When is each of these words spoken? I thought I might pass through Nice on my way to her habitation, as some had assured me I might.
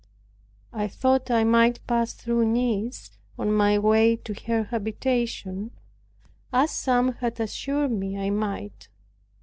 I 0.73 0.87
thought 0.87 1.29
I 1.29 1.43
might 1.43 1.85
pass 1.85 2.13
through 2.13 2.47
Nice 2.47 3.11
on 3.37 3.53
my 3.53 3.77
way 3.77 4.15
to 4.15 4.33
her 4.47 4.63
habitation, 4.63 5.69
as 6.51 6.71
some 6.71 7.11
had 7.17 7.39
assured 7.39 7.91
me 7.91 8.17
I 8.17 8.31
might. 8.31 8.87